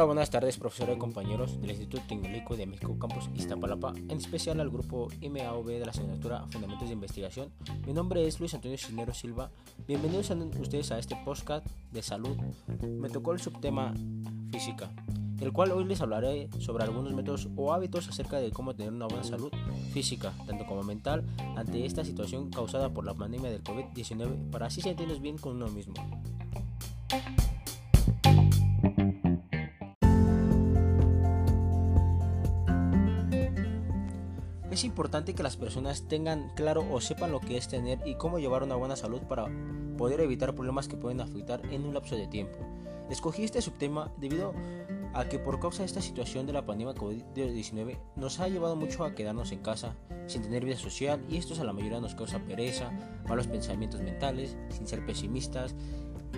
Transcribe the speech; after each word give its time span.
Hola, 0.00 0.04
buenas 0.04 0.30
tardes, 0.30 0.56
profesores 0.56 0.96
y 0.96 0.98
compañeros 0.98 1.60
del 1.60 1.72
Instituto 1.72 2.02
Tecnológico 2.08 2.56
de 2.56 2.64
México 2.64 2.98
Campus 2.98 3.28
Iztapalapa, 3.34 3.92
en 4.08 4.16
especial 4.16 4.58
al 4.60 4.70
grupo 4.70 5.08
MAOB 5.20 5.66
de 5.66 5.84
la 5.84 5.90
asignatura 5.90 6.46
Fundamentos 6.46 6.88
de 6.88 6.94
Investigación. 6.94 7.52
Mi 7.86 7.92
nombre 7.92 8.26
es 8.26 8.40
Luis 8.40 8.54
Antonio 8.54 8.78
Cisneros 8.78 9.18
Silva. 9.18 9.50
Bienvenidos 9.86 10.30
a 10.30 10.36
ustedes 10.36 10.90
a 10.90 10.98
este 10.98 11.16
podcast 11.22 11.66
de 11.92 12.00
salud. 12.00 12.38
Me 12.82 13.10
tocó 13.10 13.32
el 13.32 13.40
subtema 13.40 13.92
física, 14.50 14.90
el 15.40 15.52
cual 15.52 15.72
hoy 15.72 15.84
les 15.84 16.00
hablaré 16.00 16.48
sobre 16.58 16.84
algunos 16.84 17.14
métodos 17.14 17.48
o 17.56 17.72
hábitos 17.72 18.08
acerca 18.08 18.38
de 18.38 18.50
cómo 18.50 18.74
tener 18.74 18.92
una 18.92 19.06
buena 19.06 19.24
salud 19.24 19.50
física, 19.92 20.32
tanto 20.46 20.66
como 20.66 20.82
mental, 20.82 21.24
ante 21.56 21.84
esta 21.86 22.04
situación 22.04 22.50
causada 22.50 22.90
por 22.90 23.04
la 23.04 23.14
pandemia 23.14 23.50
del 23.50 23.64
COVID-19, 23.64 24.50
para 24.50 24.66
así 24.66 24.80
sentirnos 24.80 25.20
bien 25.20 25.38
con 25.38 25.56
uno 25.56 25.68
mismo. 25.68 25.94
Es 34.70 34.84
importante 34.84 35.34
que 35.34 35.42
las 35.42 35.56
personas 35.56 36.06
tengan 36.08 36.50
claro 36.54 36.86
o 36.90 37.00
sepan 37.00 37.32
lo 37.32 37.40
que 37.40 37.56
es 37.56 37.68
tener 37.68 37.98
y 38.06 38.14
cómo 38.14 38.38
llevar 38.38 38.62
una 38.62 38.76
buena 38.76 38.96
salud 38.96 39.20
para 39.22 39.46
poder 39.98 40.20
evitar 40.20 40.54
problemas 40.54 40.88
que 40.88 40.96
pueden 40.96 41.20
afectar 41.20 41.60
en 41.70 41.84
un 41.84 41.92
lapso 41.92 42.14
de 42.16 42.28
tiempo. 42.28 42.56
Escogí 43.10 43.42
este 43.42 43.60
subtema 43.60 44.12
debido 44.18 44.50
a 44.50 44.89
que 45.28 45.38
por 45.38 45.60
causa 45.60 45.80
de 45.80 45.86
esta 45.86 46.00
situación 46.00 46.46
de 46.46 46.52
la 46.52 46.64
pandemia 46.64 46.94
COVID-19 46.94 47.98
nos 48.16 48.40
ha 48.40 48.48
llevado 48.48 48.76
mucho 48.76 49.04
a 49.04 49.14
quedarnos 49.14 49.52
en 49.52 49.60
casa 49.60 49.96
sin 50.26 50.42
tener 50.42 50.64
vida 50.64 50.76
social 50.76 51.24
y 51.28 51.36
esto 51.36 51.60
a 51.60 51.64
la 51.64 51.72
mayoría 51.72 52.00
nos 52.00 52.14
causa 52.14 52.38
pereza, 52.38 52.92
malos 53.28 53.48
pensamientos 53.48 54.00
mentales, 54.00 54.56
sin 54.70 54.86
ser 54.86 55.04
pesimistas, 55.04 55.74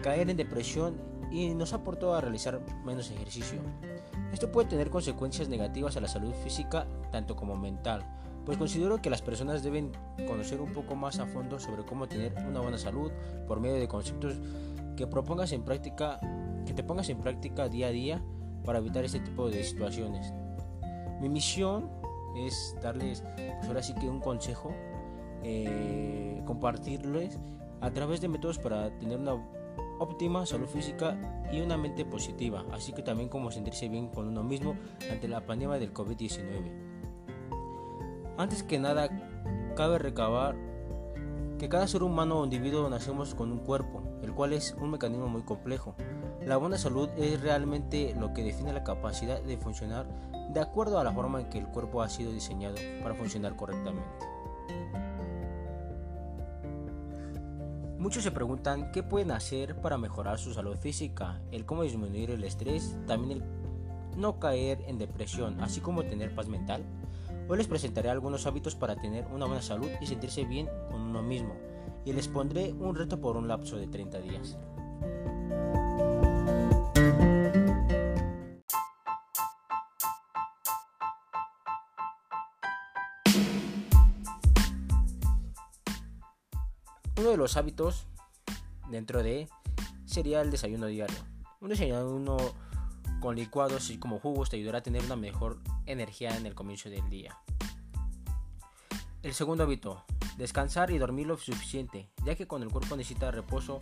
caer 0.02 0.30
en 0.30 0.36
depresión 0.36 1.00
y 1.30 1.54
nos 1.54 1.72
aportó 1.72 2.14
a 2.14 2.20
realizar 2.20 2.60
menos 2.84 3.10
ejercicio. 3.10 3.60
Esto 4.32 4.50
puede 4.50 4.68
tener 4.68 4.90
consecuencias 4.90 5.48
negativas 5.48 5.96
a 5.96 6.00
la 6.00 6.08
salud 6.08 6.32
física 6.42 6.86
tanto 7.10 7.36
como 7.36 7.56
mental, 7.56 8.06
pues 8.44 8.58
considero 8.58 9.00
que 9.00 9.10
las 9.10 9.22
personas 9.22 9.62
deben 9.62 9.92
conocer 10.26 10.60
un 10.60 10.72
poco 10.72 10.96
más 10.96 11.18
a 11.18 11.26
fondo 11.26 11.60
sobre 11.60 11.84
cómo 11.84 12.08
tener 12.08 12.34
una 12.48 12.60
buena 12.60 12.78
salud 12.78 13.12
por 13.46 13.60
medio 13.60 13.76
de 13.76 13.88
conceptos 13.88 14.40
que 14.96 15.06
propongas 15.06 15.52
en 15.52 15.62
práctica, 15.62 16.18
que 16.66 16.72
te 16.74 16.82
pongas 16.82 17.08
en 17.08 17.18
práctica 17.18 17.68
día 17.68 17.88
a 17.88 17.90
día 17.90 18.22
para 18.64 18.78
evitar 18.78 19.04
este 19.04 19.20
tipo 19.20 19.50
de 19.50 19.62
situaciones. 19.64 20.32
Mi 21.20 21.28
misión 21.28 21.90
es 22.36 22.76
darles, 22.82 23.22
pues 23.36 23.66
ahora 23.66 23.82
sí 23.82 23.94
que 23.94 24.08
un 24.08 24.20
consejo, 24.20 24.72
eh, 25.42 26.42
compartirles 26.46 27.38
a 27.80 27.90
través 27.90 28.20
de 28.20 28.28
métodos 28.28 28.58
para 28.58 28.96
tener 28.98 29.18
una 29.18 29.34
óptima 29.98 30.46
salud 30.46 30.66
física 30.66 31.16
y 31.52 31.60
una 31.60 31.76
mente 31.76 32.04
positiva, 32.04 32.64
así 32.72 32.92
que 32.92 33.02
también 33.02 33.28
cómo 33.28 33.50
sentirse 33.50 33.88
bien 33.88 34.08
con 34.08 34.26
uno 34.26 34.42
mismo 34.42 34.76
ante 35.10 35.28
la 35.28 35.44
pandemia 35.44 35.78
del 35.78 35.92
COVID-19. 35.92 36.92
Antes 38.38 38.62
que 38.62 38.78
nada, 38.78 39.10
cabe 39.76 39.98
recabar 39.98 40.56
que 41.58 41.68
cada 41.68 41.86
ser 41.86 42.02
humano 42.02 42.40
o 42.40 42.44
individuo 42.44 42.88
nacemos 42.88 43.34
con 43.34 43.52
un 43.52 43.58
cuerpo, 43.58 44.02
el 44.22 44.32
cual 44.32 44.52
es 44.52 44.74
un 44.80 44.90
mecanismo 44.90 45.28
muy 45.28 45.42
complejo. 45.42 45.94
La 46.46 46.56
buena 46.56 46.78
salud 46.78 47.08
es 47.16 47.40
realmente 47.40 48.14
lo 48.18 48.32
que 48.32 48.42
define 48.42 48.72
la 48.72 48.84
capacidad 48.84 49.42
de 49.42 49.56
funcionar 49.56 50.06
de 50.52 50.60
acuerdo 50.60 50.98
a 50.98 51.04
la 51.04 51.12
forma 51.12 51.40
en 51.40 51.48
que 51.48 51.58
el 51.58 51.66
cuerpo 51.66 52.02
ha 52.02 52.08
sido 52.08 52.32
diseñado 52.32 52.76
para 53.02 53.14
funcionar 53.14 53.56
correctamente. 53.56 54.08
Muchos 57.98 58.24
se 58.24 58.32
preguntan 58.32 58.90
qué 58.90 59.04
pueden 59.04 59.30
hacer 59.30 59.80
para 59.80 59.96
mejorar 59.96 60.38
su 60.38 60.52
salud 60.52 60.76
física, 60.76 61.40
el 61.52 61.64
cómo 61.64 61.84
disminuir 61.84 62.32
el 62.32 62.42
estrés, 62.42 62.96
también 63.06 63.38
el 63.38 63.44
no 64.16 64.40
caer 64.40 64.82
en 64.88 64.98
depresión, 64.98 65.60
así 65.60 65.80
como 65.80 66.02
tener 66.02 66.34
paz 66.34 66.48
mental. 66.48 66.84
Hoy 67.48 67.58
les 67.58 67.68
presentaré 67.68 68.10
algunos 68.10 68.46
hábitos 68.46 68.74
para 68.74 68.96
tener 68.96 69.26
una 69.26 69.46
buena 69.46 69.62
salud 69.62 69.88
y 70.00 70.06
sentirse 70.06 70.44
bien 70.44 70.68
con 70.90 71.00
uno 71.00 71.22
mismo, 71.22 71.54
y 72.04 72.12
les 72.12 72.28
pondré 72.28 72.72
un 72.72 72.94
reto 72.94 73.20
por 73.20 73.36
un 73.36 73.48
lapso 73.48 73.76
de 73.76 73.86
30 73.86 74.18
días. 74.18 74.58
Uno 87.18 87.30
de 87.30 87.36
los 87.36 87.56
hábitos 87.56 88.06
dentro 88.90 89.22
de 89.22 89.48
sería 90.06 90.40
el 90.40 90.50
desayuno 90.50 90.86
diario. 90.86 91.18
Un 91.60 91.68
desayuno 91.68 92.36
con 93.20 93.36
licuados 93.36 93.84
así 93.84 93.96
como 93.96 94.18
jugos 94.18 94.50
te 94.50 94.56
ayudará 94.56 94.78
a 94.78 94.82
tener 94.82 95.04
una 95.04 95.14
mejor 95.14 95.60
energía 95.86 96.36
en 96.36 96.46
el 96.46 96.56
comienzo 96.56 96.90
del 96.90 97.08
día. 97.08 97.38
El 99.22 99.34
segundo 99.34 99.62
hábito, 99.62 100.04
descansar 100.36 100.90
y 100.90 100.98
dormir 100.98 101.26
lo 101.26 101.36
suficiente, 101.36 102.10
ya 102.24 102.34
que 102.34 102.46
cuando 102.46 102.66
el 102.66 102.72
cuerpo 102.72 102.96
necesita 102.96 103.30
reposo 103.30 103.80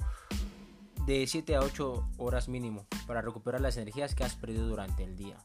de 1.07 1.27
7 1.27 1.57
a 1.57 1.61
8 1.61 2.09
horas 2.19 2.49
mínimo 2.49 2.87
para 3.07 3.23
recuperar 3.23 3.61
las 3.61 3.77
energías 3.77 4.15
que 4.15 4.25
has 4.25 4.37
perdido 4.37 4.67
durante 4.67 5.05
el 5.05 5.17
día. 5.17 5.39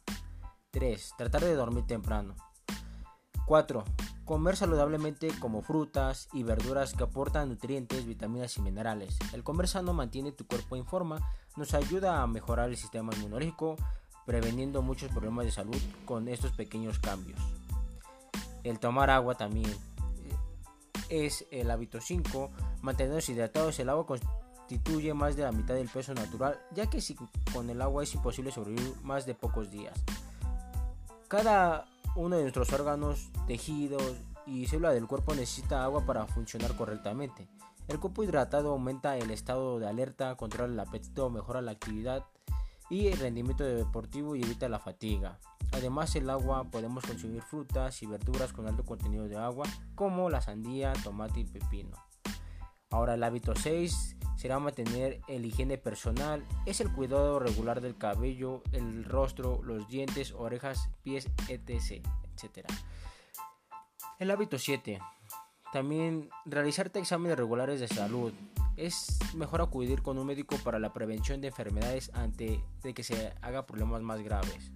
3. 0.71 1.13
Tratar 1.17 1.43
de 1.43 1.55
dormir 1.55 1.85
temprano. 1.87 2.35
4. 3.45 3.83
Comer 4.25 4.57
saludablemente 4.57 5.29
como 5.39 5.61
frutas 5.61 6.27
y 6.33 6.43
verduras 6.43 6.93
que 6.93 7.03
aportan 7.03 7.49
nutrientes, 7.49 8.05
vitaminas 8.05 8.57
y 8.57 8.61
minerales. 8.61 9.17
El 9.33 9.43
comer 9.43 9.67
sano 9.67 9.93
mantiene 9.93 10.31
tu 10.31 10.47
cuerpo 10.47 10.75
en 10.75 10.85
forma, 10.85 11.19
nos 11.55 11.73
ayuda 11.73 12.21
a 12.21 12.27
mejorar 12.27 12.69
el 12.69 12.77
sistema 12.77 13.13
inmunológico, 13.15 13.75
preveniendo 14.25 14.81
muchos 14.81 15.11
problemas 15.11 15.45
de 15.45 15.51
salud 15.51 15.77
con 16.05 16.27
estos 16.27 16.51
pequeños 16.51 16.99
cambios. 16.99 17.39
El 18.63 18.79
tomar 18.79 19.11
agua 19.11 19.35
también 19.35 19.71
es 21.09 21.45
el 21.51 21.71
hábito 21.71 22.01
5. 22.01 22.51
Mantenernos 22.81 23.29
hidratados. 23.29 23.79
El 23.79 23.89
agua 23.89 24.05
constituye 24.05 25.13
más 25.13 25.35
de 25.35 25.43
la 25.43 25.51
mitad 25.51 25.75
del 25.75 25.89
peso 25.89 26.13
natural, 26.13 26.59
ya 26.73 26.87
que 26.89 27.01
si 27.01 27.15
con 27.53 27.69
el 27.69 27.81
agua 27.81 28.03
es 28.03 28.13
imposible 28.15 28.51
sobrevivir 28.51 28.95
más 29.03 29.25
de 29.25 29.35
pocos 29.35 29.71
días. 29.71 29.97
Cada 31.27 31.85
uno 32.15 32.35
de 32.35 32.43
nuestros 32.43 32.71
órganos, 32.73 33.29
tejidos 33.47 34.15
y 34.45 34.67
células 34.67 34.93
del 34.93 35.07
cuerpo 35.07 35.35
necesita 35.35 35.83
agua 35.83 36.05
para 36.05 36.25
funcionar 36.27 36.75
correctamente. 36.75 37.47
El 37.87 37.99
cuerpo 37.99 38.23
hidratado 38.23 38.71
aumenta 38.71 39.17
el 39.17 39.29
estado 39.31 39.79
de 39.79 39.87
alerta, 39.87 40.35
controla 40.35 40.73
el 40.73 40.79
apetito, 40.79 41.29
mejora 41.29 41.61
la 41.61 41.71
actividad 41.71 42.25
y 42.89 43.07
el 43.07 43.17
rendimiento 43.17 43.63
deportivo 43.63 44.35
y 44.35 44.43
evita 44.43 44.69
la 44.69 44.79
fatiga. 44.79 45.39
Además 45.71 46.15
el 46.15 46.29
agua 46.29 46.63
podemos 46.65 47.05
consumir 47.05 47.41
frutas 47.41 48.01
y 48.03 48.05
verduras 48.05 48.53
con 48.53 48.67
alto 48.67 48.83
contenido 48.83 49.27
de 49.27 49.37
agua 49.37 49.67
como 49.95 50.29
la 50.29 50.41
sandía, 50.41 50.93
tomate 51.03 51.41
y 51.41 51.45
pepino. 51.45 51.97
Ahora 52.91 53.15
el 53.15 53.23
hábito 53.23 53.55
6 53.55 54.15
será 54.37 54.59
mantener 54.59 55.21
el 55.27 55.45
higiene 55.45 55.77
personal, 55.77 56.45
es 56.65 56.81
el 56.81 56.91
cuidado 56.91 57.39
regular 57.39 57.81
del 57.81 57.97
cabello, 57.97 58.61
el 58.71 59.03
rostro, 59.03 59.61
los 59.63 59.87
dientes, 59.87 60.31
orejas, 60.33 60.89
pies, 61.03 61.27
etc. 61.49 62.05
etc. 62.35 62.67
El 64.19 64.31
hábito 64.31 64.57
7. 64.57 64.99
También 65.73 66.29
realizarte 66.45 66.99
exámenes 66.99 67.37
regulares 67.37 67.79
de 67.79 67.87
salud, 67.87 68.31
es 68.77 69.17
mejor 69.35 69.61
acudir 69.61 70.01
con 70.01 70.17
un 70.17 70.27
médico 70.27 70.57
para 70.63 70.79
la 70.79 70.93
prevención 70.93 71.41
de 71.41 71.47
enfermedades 71.47 72.11
antes 72.13 72.59
de 72.83 72.93
que 72.93 73.03
se 73.03 73.33
haga 73.41 73.65
problemas 73.65 74.01
más 74.01 74.21
graves. 74.21 74.71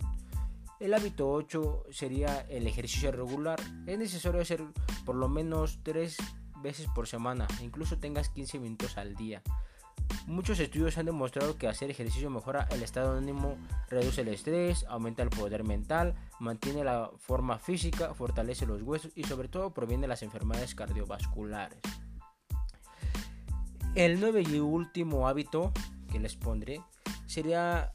El 0.79 0.93
hábito 0.93 1.29
8 1.29 1.87
sería 1.91 2.45
el 2.49 2.65
ejercicio 2.65 3.11
regular. 3.11 3.59
Es 3.85 3.99
necesario 3.99 4.41
hacer 4.41 4.63
por 5.05 5.15
lo 5.15 5.27
menos 5.27 5.79
3 5.83 6.15
veces 6.61 6.87
por 6.95 7.07
semana, 7.07 7.47
incluso 7.61 7.97
tengas 7.97 8.29
15 8.29 8.59
minutos 8.59 8.97
al 8.97 9.15
día. 9.15 9.41
Muchos 10.25 10.59
estudios 10.59 10.97
han 10.97 11.05
demostrado 11.05 11.57
que 11.57 11.67
hacer 11.67 11.89
ejercicio 11.91 12.29
mejora 12.29 12.67
el 12.71 12.83
estado 12.83 13.13
de 13.13 13.19
ánimo, 13.19 13.57
reduce 13.89 14.21
el 14.21 14.29
estrés, 14.29 14.85
aumenta 14.87 15.23
el 15.23 15.29
poder 15.29 15.63
mental, 15.63 16.15
mantiene 16.39 16.83
la 16.83 17.11
forma 17.17 17.59
física, 17.59 18.13
fortalece 18.13 18.65
los 18.65 18.81
huesos 18.81 19.11
y 19.15 19.23
sobre 19.23 19.47
todo 19.47 19.73
previene 19.73 20.07
las 20.07 20.23
enfermedades 20.23 20.75
cardiovasculares. 20.75 21.79
El 23.95 24.19
nueve 24.19 24.43
y 24.47 24.59
último 24.59 25.27
hábito 25.27 25.73
que 26.11 26.19
les 26.19 26.35
pondré 26.35 26.81
sería, 27.25 27.93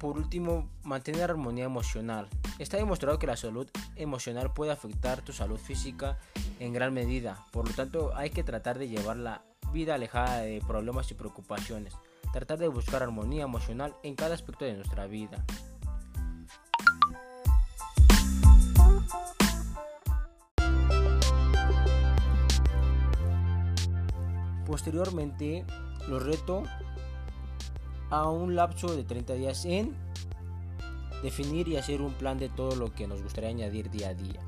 por 0.00 0.16
último, 0.16 0.70
mantener 0.82 1.30
armonía 1.30 1.64
emocional. 1.64 2.28
Está 2.58 2.78
demostrado 2.78 3.18
que 3.18 3.26
la 3.26 3.36
salud 3.36 3.68
emocional 3.96 4.52
puede 4.54 4.72
afectar 4.72 5.22
tu 5.22 5.32
salud 5.32 5.58
física 5.58 6.18
en 6.58 6.72
gran 6.72 6.94
medida, 6.94 7.44
por 7.52 7.68
lo 7.68 7.74
tanto 7.74 8.16
hay 8.16 8.30
que 8.30 8.44
tratar 8.44 8.78
de 8.78 8.88
llevar 8.88 9.18
la 9.18 9.44
vida 9.72 9.94
alejada 9.94 10.40
de 10.40 10.62
problemas 10.66 11.10
y 11.10 11.14
preocupaciones, 11.14 11.94
tratar 12.32 12.58
de 12.58 12.68
buscar 12.68 13.02
armonía 13.02 13.44
emocional 13.44 13.94
en 14.02 14.14
cada 14.14 14.34
aspecto 14.34 14.64
de 14.64 14.74
nuestra 14.74 15.06
vida. 15.06 15.44
Posteriormente, 24.76 25.64
los 26.06 26.22
reto 26.22 26.64
a 28.10 28.28
un 28.28 28.54
lapso 28.54 28.94
de 28.94 29.04
30 29.04 29.32
días 29.32 29.64
en 29.64 29.96
definir 31.22 31.66
y 31.68 31.78
hacer 31.78 32.02
un 32.02 32.12
plan 32.12 32.36
de 32.36 32.50
todo 32.50 32.76
lo 32.76 32.92
que 32.92 33.06
nos 33.06 33.22
gustaría 33.22 33.48
añadir 33.48 33.90
día 33.90 34.10
a 34.10 34.14
día. 34.14 34.38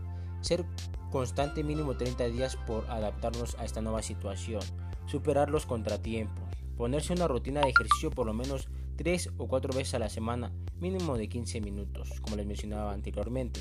Ser 0.42 0.66
constante 1.10 1.64
mínimo 1.64 1.96
30 1.96 2.28
días 2.28 2.56
por 2.66 2.84
adaptarnos 2.90 3.54
a 3.58 3.64
esta 3.64 3.80
nueva 3.80 4.02
situación. 4.02 4.60
Superar 5.06 5.48
los 5.48 5.64
contratiempos. 5.64 6.44
Ponerse 6.76 7.14
una 7.14 7.26
rutina 7.26 7.62
de 7.62 7.70
ejercicio 7.70 8.10
por 8.10 8.26
lo 8.26 8.34
menos 8.34 8.68
3 8.96 9.30
o 9.38 9.48
4 9.48 9.72
veces 9.72 9.94
a 9.94 9.98
la 9.98 10.10
semana, 10.10 10.52
mínimo 10.78 11.16
de 11.16 11.30
15 11.30 11.62
minutos, 11.62 12.20
como 12.20 12.36
les 12.36 12.44
mencionaba 12.44 12.92
anteriormente. 12.92 13.60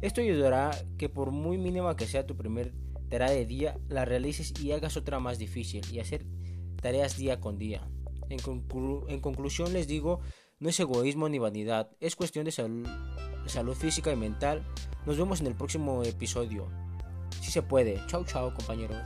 Esto 0.00 0.20
ayudará 0.20 0.72
que 0.98 1.08
por 1.08 1.30
muy 1.30 1.58
mínima 1.58 1.94
que 1.94 2.08
sea 2.08 2.26
tu 2.26 2.36
primer 2.36 2.72
tarea 3.08 3.30
de 3.30 3.46
día, 3.46 3.78
la 3.88 4.04
realices 4.04 4.52
y 4.60 4.72
hagas 4.72 4.96
otra 4.96 5.20
más 5.20 5.38
difícil 5.38 5.84
y 5.92 6.00
hacer 6.00 6.24
tareas 6.80 7.16
día 7.16 7.40
con 7.40 7.58
día. 7.58 7.88
En, 8.28 8.38
en 9.08 9.20
conclusión 9.20 9.72
les 9.72 9.86
digo, 9.86 10.20
no 10.58 10.68
es 10.68 10.80
egoísmo 10.80 11.28
ni 11.28 11.38
vanidad, 11.38 11.90
es 12.00 12.16
cuestión 12.16 12.44
de 12.44 12.52
salud 12.52 13.74
física 13.74 14.12
y 14.12 14.16
mental. 14.16 14.62
Nos 15.06 15.16
vemos 15.16 15.40
en 15.40 15.46
el 15.46 15.54
próximo 15.54 16.02
episodio. 16.02 16.68
Si 17.40 17.50
se 17.50 17.62
puede. 17.62 18.00
Chao, 18.06 18.24
chao, 18.24 18.52
compañeros. 18.54 18.98